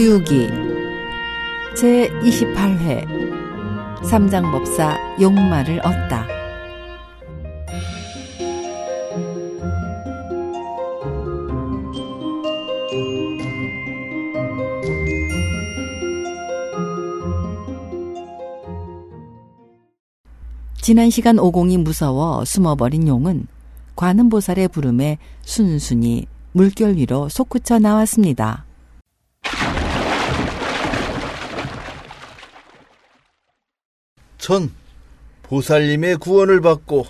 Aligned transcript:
서유기 0.00 0.48
제28회 1.76 3.04
삼장법사 4.02 4.96
용마를 5.20 5.78
얻다 5.80 6.26
지난 20.80 21.10
시간 21.10 21.38
오공이 21.38 21.76
무서워 21.76 22.46
숨어버린 22.46 23.06
용은 23.06 23.46
관음보살의 23.96 24.68
부름에 24.68 25.18
순순히 25.42 26.24
물결 26.52 26.96
위로 26.96 27.28
솟구쳐 27.28 27.78
나왔습니다. 27.78 28.69
전 34.50 34.74
보살님의 35.44 36.16
구원을 36.16 36.60
받고 36.60 37.06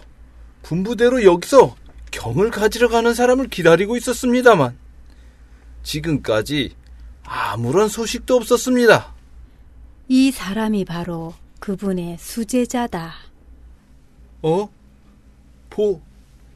분부대로 0.61 1.25
여기서 1.25 1.75
경을 2.11 2.51
가지러 2.51 2.91
가는 2.91 3.15
사람을 3.15 3.49
기다리고 3.49 3.97
있었습니다만 3.97 4.77
지금까지 5.83 6.75
아무런 7.25 7.89
소식도 7.89 8.37
없었습니다. 8.37 9.15
이 10.09 10.31
사람이 10.31 10.85
바로 10.85 11.33
그분의 11.61 12.19
수제자다. 12.19 13.15
어? 14.43 14.69
보, 15.71 16.03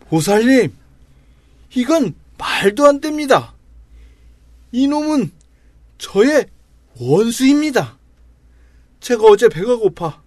보살님, 0.01 0.77
이건 1.77 2.15
말도 2.37 2.85
안 2.85 3.01
됩니다. 3.01 3.55
이놈은 4.73 5.33
저의 5.97 6.45
원수입니다. 7.01 7.97
제가 9.01 9.25
어제 9.25 9.49
배가 9.49 9.77
고파 9.77 10.24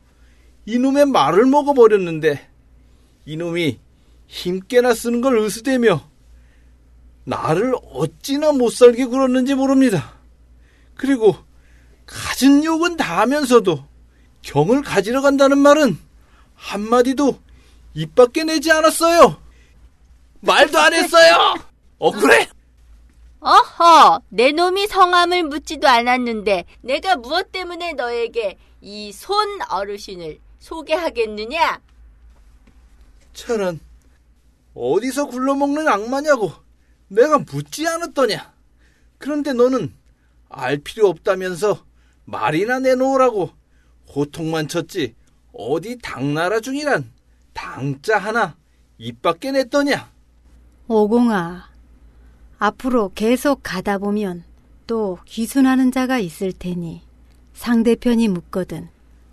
이놈의 0.67 1.05
말을 1.05 1.45
먹어버렸는데 1.45 2.45
이놈이 3.25 3.79
힘께나 4.27 4.93
쓰는 4.93 5.21
걸 5.21 5.37
의수대며 5.39 6.09
나를 7.23 7.73
어찌나 7.93 8.51
못살게 8.51 9.05
굴었는지 9.05 9.55
모릅니다. 9.55 10.13
그리고 10.95 11.37
가진 12.05 12.63
욕은 12.65 12.97
다 12.97 13.19
하면서도 13.21 13.85
경을 14.41 14.81
가지러 14.81 15.21
간다는 15.21 15.57
말은 15.57 15.97
한마디도 16.55 17.39
입 17.93 18.13
밖에 18.13 18.43
내지 18.43 18.69
않았어요. 18.69 19.41
말도 20.41 20.77
안 20.79 20.93
했어요. 20.93 21.55
억울해. 21.97 22.49
어허, 23.39 24.21
내 24.29 24.51
놈이 24.51 24.87
성함을 24.87 25.43
묻지도 25.43 25.87
않았는데 25.87 26.65
내가 26.81 27.15
무엇 27.15 27.51
때문에 27.53 27.93
너에게 27.93 28.57
이 28.81 29.11
손 29.13 29.61
어르신을 29.69 30.39
소개하겠느냐? 30.67 31.81
저런 33.33 33.79
어디서 34.73 35.27
굴러먹는 35.27 35.87
악마냐고 35.87 36.51
내가 37.07 37.39
묻지 37.39 37.87
않았더냐. 37.87 38.53
그런데 39.17 39.53
너는 39.53 39.93
알 40.49 40.77
필요 40.79 41.07
없다면서 41.07 41.85
말이나 42.25 42.79
내놓으라고 42.79 43.51
호통만 44.13 44.67
쳤지 44.67 45.15
어디 45.53 45.97
당나라 45.99 46.59
중이란 46.59 47.11
당자 47.53 48.17
하나 48.17 48.57
입 48.97 49.21
밖에 49.21 49.51
냈더냐. 49.51 50.11
오공아, 50.87 51.69
앞으로 52.59 53.11
계속 53.15 53.61
가다 53.63 53.97
보면 53.97 54.43
또 54.85 55.17
귀순하는 55.25 55.91
자가 55.91 56.19
있을 56.19 56.51
테니 56.51 57.01
상대편이 57.53 58.27
묻거든 58.27 58.89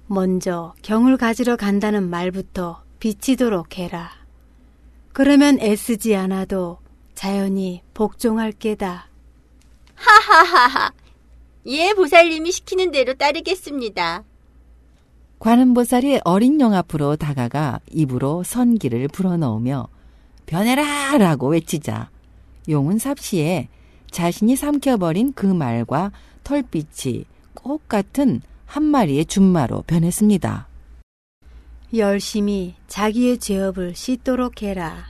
먼저 0.06 0.74
경을 0.82 1.16
가지러 1.16 1.56
간다는 1.56 2.08
말부터 2.08 2.82
비치도록 2.98 3.78
해라. 3.78 4.10
그러면 5.12 5.60
애쓰지 5.60 6.14
않아도 6.16 6.78
자연히 7.14 7.82
복종할 7.94 8.52
게다. 8.52 9.08
하하하하. 9.94 10.92
예, 11.66 11.94
보살님이 11.94 12.52
시키는 12.52 12.90
대로 12.90 13.14
따르겠습니다. 13.14 14.24
관음보살이 15.38 16.20
어린 16.24 16.60
용 16.60 16.74
앞으로 16.74 17.16
다가가 17.16 17.80
입으로 17.90 18.42
선기를 18.42 19.08
불어넣으며 19.08 19.88
변해라! 20.46 21.16
라고 21.18 21.48
외치자 21.48 22.10
용은 22.68 22.98
삽시에 22.98 23.68
자신이 24.10 24.56
삼켜버린 24.56 25.32
그 25.34 25.46
말과 25.46 26.12
털빛이 26.44 27.24
꼭 27.54 27.88
같은 27.88 28.42
한 28.74 28.82
마리의 28.82 29.26
준마로 29.26 29.82
변했습니다. 29.82 30.66
열심히 31.94 32.74
자기의 32.88 33.38
죄업을 33.38 33.94
씻도록 33.94 34.62
해라. 34.62 35.04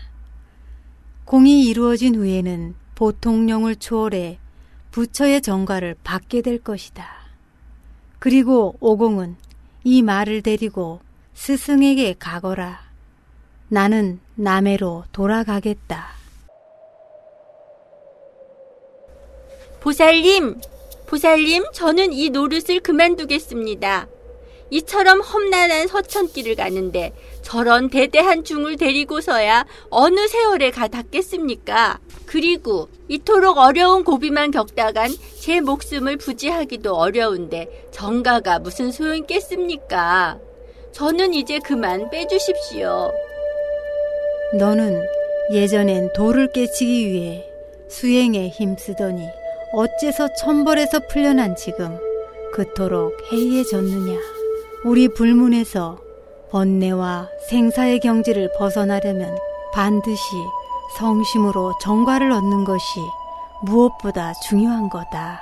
공이 1.25 1.64
이루어진 1.64 2.14
후에는 2.14 2.74
보통령을 2.94 3.76
초월해 3.76 4.38
부처의 4.91 5.41
정가를 5.41 5.97
받게 6.04 6.42
될 6.42 6.58
것이다. 6.58 7.06
그리고 8.19 8.76
오공은 8.80 9.36
이 9.82 10.03
말을 10.03 10.42
데리고 10.42 11.00
스승에게 11.32 12.16
가거라. 12.19 12.80
나는 13.69 14.20
남해로 14.34 15.04
돌아가겠다. 15.10 16.08
보살님, 19.80 20.60
보살님, 21.06 21.65
저는 21.72 22.12
이 22.12 22.31
노릇을 22.31 22.81
그만두겠습니다. 22.81 24.09
이처럼 24.70 25.20
험난한 25.20 25.87
서천길을 25.87 26.56
가는데 26.56 27.12
저런 27.42 27.91
대대한 27.91 28.42
중을 28.42 28.76
데리고서야 28.76 29.66
어느 29.91 30.26
세월에 30.26 30.70
가 30.70 30.88
닿겠습니까? 30.88 32.00
그리고 32.26 32.88
이토록 33.09 33.59
어려운 33.59 34.03
고비만 34.03 34.50
겪다간 34.50 35.10
제 35.38 35.60
목숨을 35.60 36.16
부지하기도 36.16 36.97
어려운데 36.97 37.86
정가가 37.92 38.60
무슨 38.60 38.91
소용 38.91 39.16
있겠습니까? 39.19 40.38
저는 40.92 41.34
이제 41.34 41.59
그만 41.59 42.10
빼주십시오. 42.10 43.12
너는 44.54 45.04
예전엔 45.53 46.12
돌을 46.15 46.53
깨치기 46.53 47.12
위해 47.12 47.44
수행에 47.88 48.48
힘쓰더니 48.48 49.25
어째서 49.76 50.34
천벌에서 50.34 51.00
풀려난 51.08 51.56
지금 51.56 51.98
그토록 52.52 53.12
해이해졌느냐. 53.32 54.16
우리 54.84 55.08
불문에서 55.08 55.98
번뇌와 56.50 57.28
생사의 57.48 57.98
경지를 57.98 58.52
벗어나려면 58.56 59.36
반드시 59.72 60.20
성심으로 60.96 61.72
정과를 61.82 62.30
얻는 62.30 62.64
것이 62.64 63.00
무엇보다 63.62 64.32
중요한 64.34 64.88
거다. 64.88 65.40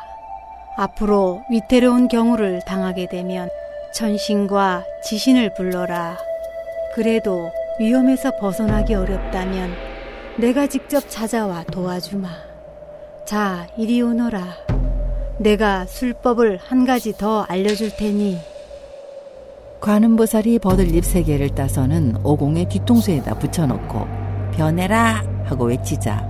앞으로 0.79 1.43
위태로운 1.51 2.09
경우를 2.09 2.63
당하게 2.67 3.09
되면 3.11 3.51
천신과 3.93 4.85
지신을 5.05 5.53
불러라. 5.53 6.17
그래도 6.95 7.51
위험에서 7.79 8.35
벗어나기 8.39 8.95
어렵다면 8.95 9.75
내가 10.39 10.67
직접 10.67 11.03
찾아와 11.11 11.65
도와주마. 11.65 12.52
자, 13.25 13.69
이리 13.79 14.03
오너라. 14.03 14.57
내가 15.39 15.87
술법을 15.87 16.59
한 16.59 16.85
가지 16.85 17.13
더 17.13 17.43
알려줄 17.43 17.97
테니 17.97 18.39
관음보살이 19.81 20.59
버들잎 20.59 21.05
세 21.05 21.23
개를 21.23 21.51
따서는 21.51 22.17
오공의 22.23 22.69
뒤통수에다 22.69 23.39
붙여놓고 23.39 24.07
변해라 24.53 25.25
하고 25.45 25.65
외치자 25.65 26.29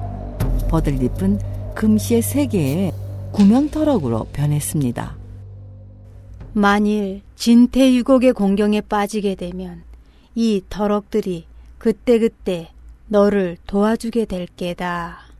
버들잎은 0.70 1.74
금시의 1.74 2.22
세 2.22 2.46
개의 2.46 2.92
구명터럭으로 3.32 4.28
변했습니다. 4.32 5.16
만일 6.54 7.22
진태유곡의 7.36 8.32
공경에 8.32 8.80
빠지게 8.80 9.34
되면 9.34 9.82
이 10.34 10.62
터럭들이 10.68 11.46
그때그때 11.78 12.68
너를 13.08 13.56
도와주게 13.66 14.26
될 14.26 14.46
게다. 14.56 15.31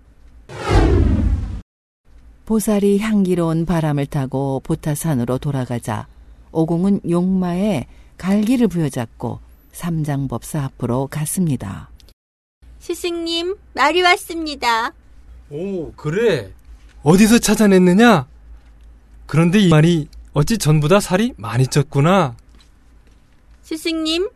보살이 2.53 2.99
향기로운 2.99 3.65
바람을 3.65 4.05
타고 4.05 4.61
보타산으로 4.63 5.39
돌아가자 5.39 6.07
오공은 6.51 7.01
용마에 7.09 7.87
갈기를 8.19 8.69
부여잡고 8.69 9.41
삼장법사 9.73 10.65
앞으로 10.65 11.07
갔습니다. 11.07 11.89
스승님, 12.79 13.57
말이 13.73 14.03
왔습니다. 14.03 14.93
오, 15.49 15.93
그래. 15.93 16.53
어디서 17.03 17.39
찾아냈느냐? 17.39 18.27
그런데 19.25 19.59
이 19.59 19.71
말이 19.71 20.09
어찌 20.35 20.59
전부 20.59 20.89
다 20.89 21.01
살이 21.01 21.33
많이 21.39 21.65
쪘구나. 21.65 22.35
스승님, 23.63 24.29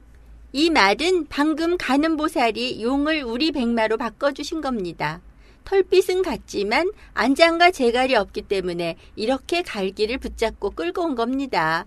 이 0.54 0.70
말은 0.70 1.26
방금 1.28 1.76
가는 1.76 2.16
보살이 2.16 2.82
용을 2.82 3.24
우리 3.24 3.52
백마로 3.52 3.98
바꿔주신 3.98 4.62
겁니다. 4.62 5.20
털빛은 5.66 6.22
같지만 6.22 6.90
안장과 7.12 7.72
재갈이 7.72 8.14
없기 8.14 8.42
때문에 8.42 8.96
이렇게 9.16 9.62
갈기를 9.62 10.18
붙잡고 10.18 10.70
끌고 10.70 11.02
온 11.02 11.14
겁니다. 11.14 11.84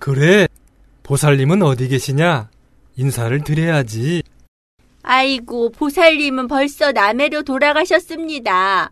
그래. 0.00 0.48
보살님은 1.04 1.62
어디 1.62 1.88
계시냐? 1.88 2.50
인사를 2.96 3.44
드려야지. 3.44 4.22
아이고, 5.02 5.70
보살님은 5.70 6.48
벌써 6.48 6.90
남해로 6.92 7.42
돌아가셨습니다. 7.42 8.90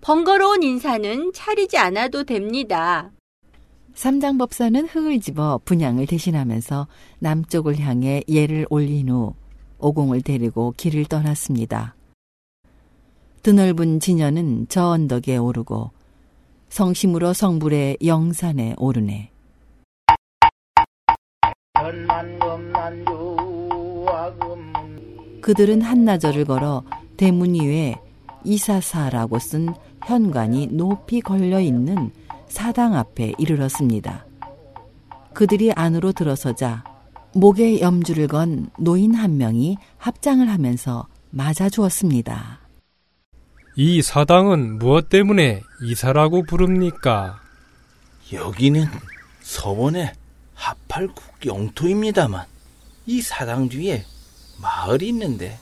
번거로운 0.00 0.64
인사는 0.64 1.32
차리지 1.32 1.78
않아도 1.78 2.24
됩니다. 2.24 3.12
삼장법사는 3.94 4.88
흙을 4.88 5.20
집어 5.20 5.60
분양을 5.64 6.06
대신하면서 6.06 6.88
남쪽을 7.20 7.78
향해 7.78 8.22
예를 8.28 8.66
올린 8.70 9.10
후 9.10 9.34
오공을 9.78 10.22
데리고 10.22 10.74
길을 10.76 11.04
떠났습니다. 11.04 11.94
드넓은 13.42 13.98
진연은 13.98 14.66
저 14.68 14.90
언덕에 14.90 15.36
오르고 15.36 15.90
성심으로 16.68 17.32
성불의 17.32 17.98
영산에 18.04 18.76
오르네. 18.78 19.30
그들은 25.40 25.82
한나절을 25.82 26.44
걸어 26.44 26.84
대문 27.16 27.54
위에 27.54 27.96
이사사라고 28.44 29.40
쓴 29.40 29.74
현관이 30.06 30.68
높이 30.68 31.20
걸려 31.20 31.60
있는 31.60 32.12
사당 32.46 32.94
앞에 32.94 33.32
이르렀습니다. 33.38 34.24
그들이 35.34 35.72
안으로 35.72 36.12
들어서자 36.12 36.84
목에 37.34 37.80
염주를 37.80 38.28
건 38.28 38.70
노인 38.78 39.14
한 39.14 39.36
명이 39.36 39.78
합장을 39.98 40.48
하면서 40.48 41.08
맞아 41.30 41.68
주었습니다. 41.68 42.61
이 43.74 44.02
사당은 44.02 44.78
무엇 44.78 45.08
때문에 45.08 45.62
이사라고 45.80 46.42
부릅니까? 46.44 47.40
여기는 48.30 48.86
서원의 49.40 50.12
하팔국 50.54 51.46
영토입니다만 51.46 52.44
이 53.06 53.22
사당 53.22 53.70
뒤에 53.70 54.04
마을이 54.60 55.08
있는데 55.08 55.58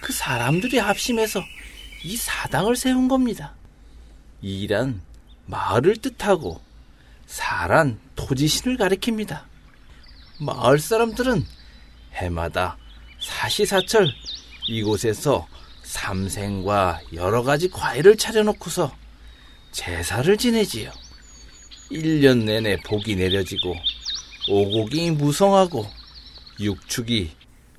그 0.00 0.12
사람들이 0.12 0.78
합심해서 0.78 1.40
이 2.02 2.16
사당을 2.16 2.74
세운 2.74 3.06
겁니다. 3.06 3.54
이란 4.40 5.00
마을을 5.46 5.98
뜻하고 5.98 6.60
사란 7.26 8.00
토지신을 8.16 8.76
가리킵니다. 8.76 9.42
마을 10.40 10.80
사람들은 10.80 11.46
해마다 12.14 12.76
사시사철 13.20 14.08
이곳에서 14.66 15.46
삼생과 15.92 17.00
여러 17.12 17.42
가지 17.42 17.68
과일을 17.68 18.16
차려놓고서 18.16 18.90
제사를 19.72 20.36
지내지요. 20.36 20.90
1년 21.90 22.44
내내 22.44 22.78
복이 22.78 23.14
내려지고 23.16 23.76
오곡이 24.48 25.10
무성하고 25.12 25.86
육축이 26.58 27.32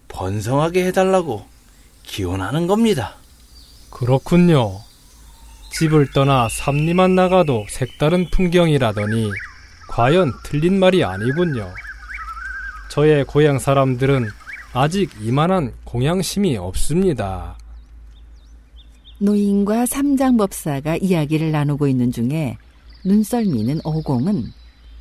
번성하게 0.10 0.86
해달라고 0.86 1.45
기원하는 2.04 2.68
겁니다. 2.68 3.15
그렇군요. 3.89 4.80
집을 5.71 6.12
떠나 6.12 6.48
삼리만 6.50 7.16
나가도 7.16 7.66
색다른 7.68 8.30
풍경이라더니 8.30 9.31
과연 9.89 10.33
틀린 10.44 10.77
말이 10.77 11.04
아니군요. 11.04 11.74
저의 12.89 13.25
고향 13.25 13.57
사람들은 13.57 14.30
아직 14.74 15.09
이만한 15.19 15.74
공양심이 15.83 16.57
없습니다. 16.57 17.57
노인과 19.23 19.85
삼장법사가 19.85 20.97
이야기를 20.97 21.53
나누고 21.53 21.87
있는 21.87 22.11
중에 22.11 22.57
눈썰미는 23.05 23.79
오공은 23.85 24.51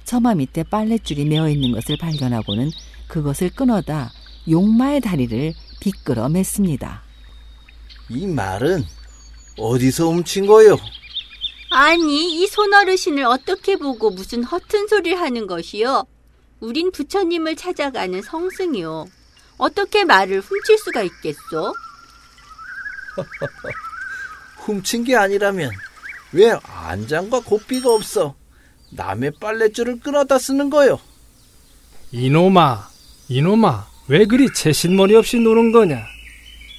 처마 0.05 0.37
밑에 0.37 0.63
빨랫줄이 0.63 1.25
메어 1.25 1.49
있는 1.49 1.73
것을 1.73 1.97
발견하고는 1.99 2.71
그것을 3.09 3.51
끊어다 3.51 4.13
용마의 4.49 5.01
다리를 5.01 5.55
비끌어 5.81 6.29
맸습니다. 6.29 7.01
이 8.11 8.29
말은 8.29 8.85
어디서 9.59 10.13
훔친 10.13 10.47
거요? 10.47 10.77
아니, 11.73 12.41
이 12.43 12.47
손어르신을 12.47 13.25
어떻게 13.25 13.75
보고 13.75 14.11
무슨 14.11 14.45
허튼 14.45 14.87
소리를 14.87 15.21
하는 15.21 15.49
것이요? 15.49 16.05
우린 16.61 16.93
부처님을 16.93 17.57
찾아가는 17.57 18.23
성승이요. 18.23 19.07
어떻게 19.59 20.05
말을 20.05 20.41
훔칠 20.43 20.79
수가 20.79 21.03
있겠소? 21.03 21.75
훔친 24.65 25.05
게 25.05 25.17
아니라면 25.17 25.71
왜 26.33 26.57
안장과 26.63 27.41
고삐가 27.41 27.93
없어 27.93 28.35
남의 28.91 29.33
빨랫줄을 29.41 30.01
끊어다 30.01 30.39
쓰는 30.39 30.71
거요? 30.71 30.99
이놈아, 32.11 32.89
이놈아, 33.29 33.87
왜 34.09 34.27
그리 34.27 34.53
채신머리 34.53 35.17
없이 35.17 35.39
노는 35.39 35.73
거냐? 35.73 36.03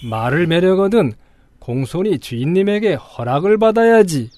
말을 0.10 0.48
매려거든 0.48 1.14
공손히 1.60 2.20
주인님에게 2.20 2.94
허락을 2.94 3.58
받아야지. 3.58 4.30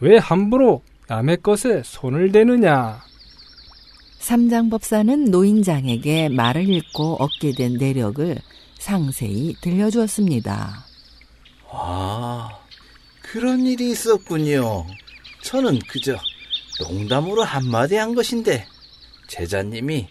왜 0.00 0.16
함부로 0.16 0.82
남의 1.06 1.42
것에 1.42 1.82
손을 1.84 2.32
대느냐? 2.32 3.02
삼장법사는 4.18 5.26
노인장에게 5.26 6.28
말을 6.28 6.68
읽고 6.68 7.16
얻게 7.20 7.52
된 7.52 7.74
내력을 7.74 8.36
상세히 8.78 9.54
들려주었습니다. 9.60 10.89
아, 11.72 12.58
그런 13.22 13.64
일이 13.64 13.90
있었군요. 13.90 14.86
저는 15.42 15.78
그저 15.88 16.16
농담으로 16.80 17.42
한마디 17.44 17.94
한 17.94 18.14
것인데 18.14 18.66
제자님이 19.28 20.08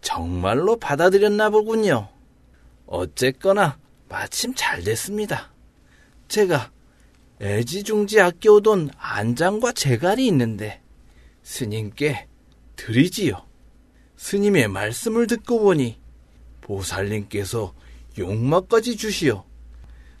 정말로 0.00 0.76
받아들였나 0.76 1.50
보군요. 1.50 2.08
어쨌거나 2.86 3.78
마침 4.08 4.54
잘 4.54 4.82
됐습니다. 4.82 5.52
제가 6.28 6.70
애지중지 7.40 8.20
아껴오던 8.20 8.90
안장과 8.96 9.72
재갈이 9.72 10.26
있는데 10.26 10.80
스님께 11.42 12.26
드리지요. 12.74 13.46
스님의 14.16 14.68
말씀을 14.68 15.26
듣고 15.26 15.60
보니 15.60 16.00
보살님께서 16.62 17.74
용마까지 18.18 18.96
주시어 18.96 19.44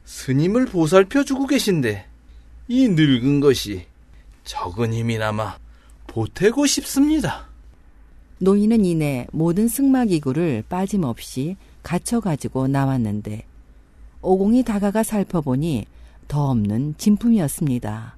스님을 0.06 0.64
보살펴 0.64 1.22
주고 1.22 1.46
계신데 1.46 2.06
이 2.68 2.88
늙은 2.88 3.40
것이 3.40 3.84
적은 4.44 4.94
힘이나마 4.94 5.58
보태고 6.06 6.64
싶습니다. 6.66 7.48
노인은 8.38 8.86
이내 8.86 9.26
모든 9.32 9.68
승마기구를 9.68 10.64
빠짐없이 10.68 11.56
갖춰 11.82 12.20
가지고 12.20 12.68
나왔는데 12.68 13.44
오공이 14.22 14.62
다가가 14.62 15.02
살펴보니 15.02 15.84
더 16.26 16.50
없는 16.50 16.94
진품이었습니다. 16.96 18.16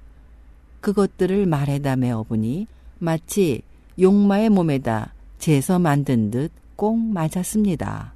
그것들을 0.79 1.45
말에다 1.45 1.97
메어보니 1.97 2.67
마치 2.99 3.61
용마의 3.99 4.49
몸에다 4.49 5.13
재서 5.39 5.77
만든 5.77 6.31
듯 6.31 6.51
꼭 6.79 6.97
맞았습니다. 6.97 8.13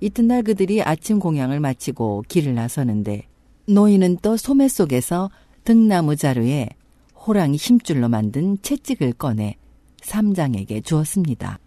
이튿날 0.00 0.42
그들이 0.42 0.82
아침 0.82 1.18
공양을 1.18 1.60
마치고 1.60 2.24
길을 2.28 2.54
나서는데 2.54 3.26
노인은 3.66 4.18
또 4.22 4.36
소매 4.36 4.68
속에서 4.68 5.30
등나무 5.64 6.16
자루에 6.16 6.68
호랑이 7.14 7.56
힘줄로 7.56 8.08
만든 8.08 8.58
채찍을 8.60 9.14
꺼내 9.14 9.56
삼장에게 10.02 10.82
주었습니다. 10.82 11.58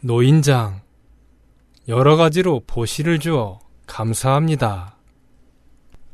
노인장, 0.00 0.80
여러 1.86 2.16
가지로 2.16 2.62
보시를 2.66 3.20
주어 3.20 3.60
감사합니다. 3.86 4.96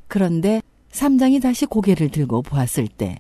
그런데 0.09 0.61
삼장이 0.91 1.41
다시 1.41 1.67
고개를 1.67 2.11
들고 2.11 2.43
보았을 2.43 2.89
때 2.89 3.19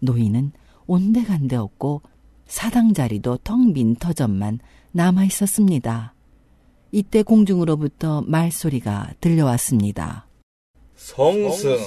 노인은 0.00 0.52
온데간데 0.86 1.56
없고 1.56 2.02
사당 2.46 2.92
자리도 2.94 3.38
텅빈 3.44 3.96
터전만 3.96 4.58
남아 4.92 5.24
있었습니다. 5.26 6.14
이때 6.92 7.22
공중으로부터 7.22 8.22
말소리가 8.22 9.10
들려왔습니다. 9.20 10.26
성승, 10.96 11.78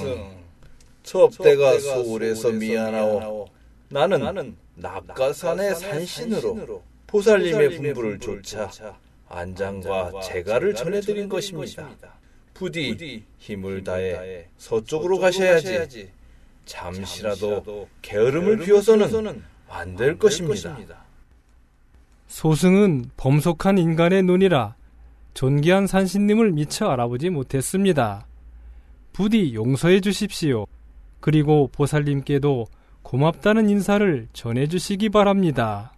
접대가 1.03 1.77
소홀해서 1.79 2.51
미안하오. 2.51 3.47
나는 3.89 4.55
낙가산의 4.75 5.75
산신으로 5.75 6.81
보살님의 7.07 7.77
분부를 7.77 8.19
좇아 8.19 8.69
안장과 9.29 10.21
재가를 10.21 10.73
전해드린 10.73 11.29
것입니다. 11.29 11.89
부디 12.53 13.23
힘을 13.39 13.83
다해 13.83 14.47
서쪽으로 14.57 15.19
가셔야지. 15.19 16.09
잠시라도 16.65 17.87
게으름을 18.01 18.59
비워서는 18.59 19.43
안 19.69 19.95
될 19.97 20.17
것입니다. 20.17 20.77
소승은 22.27 23.11
범속한 23.17 23.77
인간의 23.77 24.23
눈이라 24.23 24.75
존귀한 25.33 25.87
산신님을 25.87 26.51
미처 26.51 26.89
알아보지 26.89 27.29
못했습니다. 27.29 28.27
부디 29.11 29.53
용서해 29.53 30.01
주십시오. 30.01 30.65
그리고 31.19 31.69
보살님께도 31.71 32.65
고맙다는 33.01 33.69
인사를 33.69 34.27
전해 34.33 34.67
주시기 34.67 35.09
바랍니다. 35.09 35.93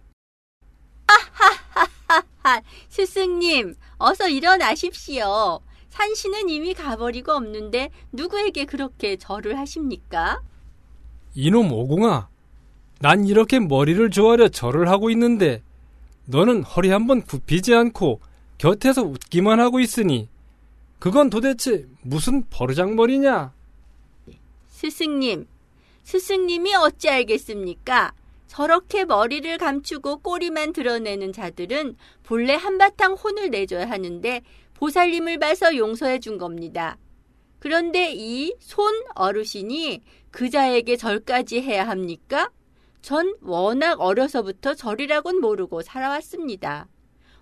아, 2.42 2.60
스승님, 2.88 3.74
어서 3.98 4.28
일어나십시오. 4.28 5.60
산신은 5.88 6.48
이미 6.48 6.74
가버리고 6.74 7.32
없는데 7.32 7.90
누구에게 8.12 8.66
그렇게 8.66 9.16
절을 9.16 9.58
하십니까? 9.58 10.42
이놈 11.34 11.72
오공아, 11.72 12.28
난 13.00 13.26
이렇게 13.26 13.58
머리를 13.58 14.10
조아려 14.10 14.48
절을 14.48 14.88
하고 14.88 15.10
있는데 15.10 15.62
너는 16.26 16.62
허리 16.62 16.90
한번 16.90 17.22
굽히지 17.22 17.74
않고 17.74 18.20
곁에서 18.58 19.02
웃기만 19.02 19.60
하고 19.60 19.80
있으니 19.80 20.28
그건 20.98 21.28
도대체 21.30 21.86
무슨 22.02 22.44
버르장머리냐? 22.48 23.52
스승님, 24.68 25.46
스승님이 26.04 26.74
어찌 26.74 27.08
알겠습니까? 27.08 28.12
저렇게 28.46 29.04
머리를 29.04 29.58
감추고 29.58 30.18
꼬리만 30.18 30.72
드러내는 30.72 31.32
자들은 31.32 31.96
본래 32.22 32.54
한바탕 32.54 33.14
혼을 33.14 33.50
내줘야 33.50 33.88
하는데 33.90 34.42
보살님을 34.74 35.38
봐서 35.38 35.76
용서해 35.76 36.20
준 36.20 36.38
겁니다. 36.38 36.96
그런데 37.58 38.12
이 38.14 38.54
손 38.60 38.94
어르신이 39.14 40.02
그 40.30 40.48
자에게 40.50 40.96
절까지 40.96 41.60
해야 41.62 41.86
합니까? 41.88 42.50
전 43.02 43.34
워낙 43.42 44.00
어려서부터 44.00 44.74
절이라곤 44.74 45.40
모르고 45.40 45.82
살아왔습니다. 45.82 46.86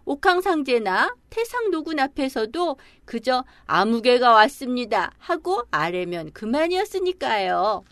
옥황상제나 0.04 1.14
태상 1.30 1.70
노군 1.70 1.98
앞에서도 1.98 2.76
그저 3.04 3.44
아무개가 3.66 4.32
왔습니다 4.32 5.12
하고 5.18 5.62
아래면 5.70 6.30
그만이었으니까요. 6.32 7.84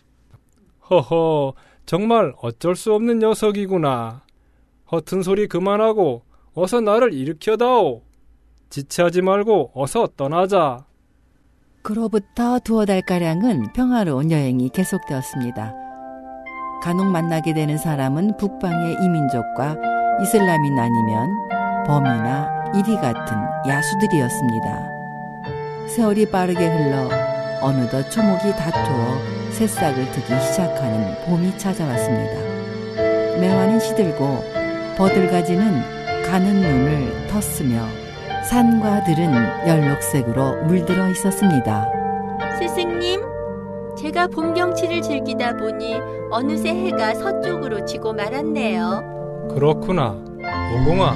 허허, 0.89 1.53
정말 1.85 2.33
어쩔 2.41 2.75
수 2.75 2.93
없는 2.93 3.19
녀석이구나. 3.19 4.23
허튼 4.91 5.23
소리 5.23 5.47
그만하고 5.47 6.23
어서 6.53 6.81
나를 6.81 7.13
일으켜다오. 7.13 8.03
지체하지 8.69 9.21
말고 9.21 9.71
어서 9.75 10.07
떠나자. 10.17 10.85
그로부터 11.81 12.59
두어 12.59 12.85
달가량은 12.85 13.73
평화로운 13.73 14.31
여행이 14.31 14.69
계속되었습니다. 14.69 15.73
간혹 16.81 17.07
만나게 17.07 17.53
되는 17.53 17.77
사람은 17.77 18.37
북방의 18.37 18.97
이민족과 19.03 19.77
이슬람이 20.21 20.69
나뉘면 20.69 21.29
범이나 21.85 22.71
이리 22.75 22.95
같은 22.95 23.37
야수들이었습니다. 23.67 24.89
세월이 25.87 26.29
빠르게 26.31 26.67
흘러 26.67 27.09
어느덧 27.61 28.09
초목이 28.09 28.51
다투어 28.55 29.17
새싹을 29.51 30.11
트기 30.11 30.41
시작하는 30.41 31.15
봄이 31.25 31.57
찾아왔습니다. 31.57 33.39
매화는 33.39 33.79
시들고 33.79 34.43
버들가지는 34.97 36.23
가는 36.23 36.53
눈을 36.53 37.27
텄으며 37.27 37.85
산과 38.49 39.03
들은 39.03 39.33
연록색으로 39.67 40.63
물들어 40.63 41.09
있었습니다. 41.09 41.87
스승님, 42.59 43.21
제가 43.97 44.27
봄 44.27 44.53
경치를 44.53 45.01
즐기다 45.01 45.57
보니 45.57 45.99
어느새 46.31 46.69
해가 46.69 47.15
서쪽으로 47.15 47.85
지고 47.85 48.13
말았네요. 48.13 49.49
그렇구나. 49.53 50.15
오공아, 50.75 51.15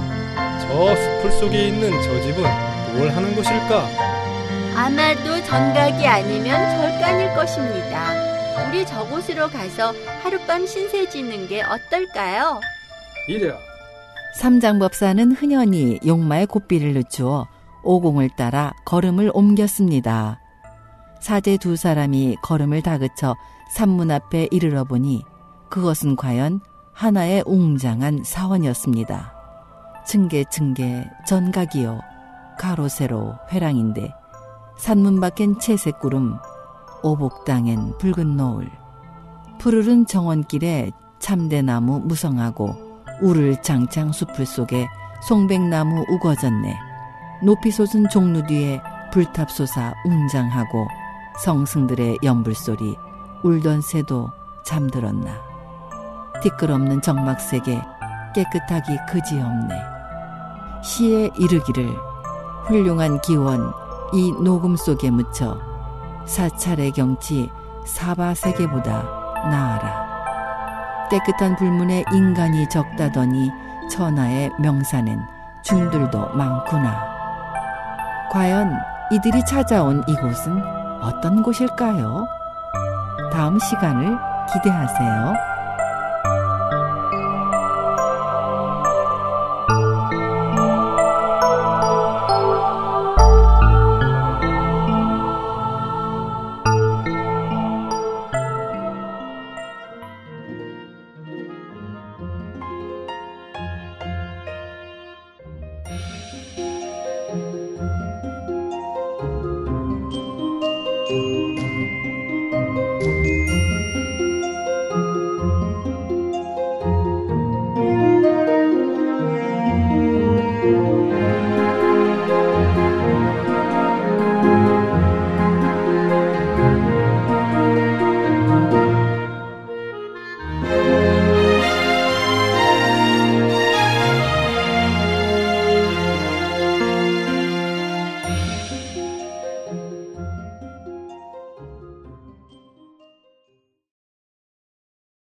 저 0.67 0.95
숲을 0.95 1.31
속에 1.31 1.67
있는 1.69 1.91
저 2.03 2.21
집은 2.21 2.43
뭘 2.93 3.09
하는 3.09 3.33
곳일까? 3.35 3.87
아마도 4.75 5.41
전각이 5.45 6.05
아니면 6.05 6.77
절간일 6.77 7.33
것입니다. 7.35 8.67
우리 8.67 8.85
저곳으로 8.85 9.47
가서 9.47 9.93
하룻밤 10.21 10.67
신세 10.67 11.07
지는 11.09 11.47
게 11.47 11.63
어떨까요? 11.63 12.59
이랴, 13.29 13.57
삼장법사는 14.35 15.31
흔연히 15.31 15.99
용마의 16.05 16.47
고삐를 16.47 16.93
늦추어 16.93 17.47
오공을 17.83 18.29
따라 18.37 18.73
걸음을 18.85 19.31
옮겼습니다. 19.33 20.41
사제 21.21 21.57
두 21.57 21.75
사람이 21.77 22.37
걸음을 22.43 22.81
다그쳐 22.81 23.35
산문 23.73 24.11
앞에 24.11 24.49
이르러 24.51 24.83
보니 24.83 25.23
그것은 25.69 26.17
과연 26.17 26.59
하나의 26.93 27.43
웅장한 27.45 28.23
사원이었습니다. 28.25 29.36
층계 30.07 30.45
층계 30.45 31.05
전각이요 31.25 31.99
가로 32.57 32.87
세로 32.87 33.35
회랑인데 33.51 34.13
산문 34.77 35.19
밖엔 35.19 35.59
채색 35.59 35.99
구름 35.99 36.37
오복당엔 37.03 37.97
붉은 37.97 38.37
노을 38.37 38.71
푸르른 39.59 40.05
정원길에 40.05 40.91
참대나무 41.19 41.99
무성하고 41.99 43.03
우를 43.21 43.61
장창 43.61 44.13
숲을 44.13 44.45
속에 44.45 44.87
송백나무 45.27 46.05
우거졌네. 46.09 46.73
높이 47.43 47.69
솟은 47.69 48.07
종루 48.09 48.45
뒤에 48.45 48.81
불탑 49.11 49.51
솟아 49.51 49.93
웅장하고 50.05 50.87
성승들의 51.43 52.19
연불소리 52.23 52.95
울던 53.43 53.81
새도 53.81 54.31
잠들었나. 54.63 55.41
티끌 56.41 56.71
없는 56.71 57.01
정막색에 57.01 57.81
깨끗하기 58.33 58.97
그지없네. 59.09 59.96
시에 60.81 61.29
이르기를 61.35 61.95
훌륭한 62.65 63.21
기원 63.21 63.71
이 64.13 64.31
녹음 64.43 64.75
속에 64.75 65.09
묻혀 65.09 65.57
사찰의 66.25 66.91
경치 66.91 67.49
사바 67.85 68.33
세계보다 68.33 69.03
나아라. 69.49 70.07
깨끗한 71.09 71.55
불문에 71.55 72.03
인간이 72.13 72.67
적다더니 72.69 73.49
천하의 73.89 74.51
명산엔 74.59 75.19
중들도 75.63 76.29
많구나. 76.33 76.99
과연 78.31 78.73
이들이 79.11 79.43
찾아온 79.45 80.03
이곳은 80.07 80.61
어떤 81.01 81.41
곳일까요? 81.43 82.25
다음 83.31 83.57
시간을 83.59 84.17
기대하세요. 84.51 85.46